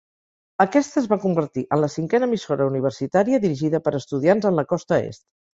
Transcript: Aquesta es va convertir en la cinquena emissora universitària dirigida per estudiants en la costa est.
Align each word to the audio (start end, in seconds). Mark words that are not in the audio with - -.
Aquesta 0.63 0.97
es 1.01 1.09
va 1.11 1.17
convertir 1.25 1.65
en 1.77 1.83
la 1.83 1.89
cinquena 1.97 2.29
emissora 2.31 2.69
universitària 2.71 3.43
dirigida 3.47 3.85
per 3.89 3.97
estudiants 4.03 4.51
en 4.53 4.59
la 4.63 4.69
costa 4.75 5.01
est. 5.13 5.25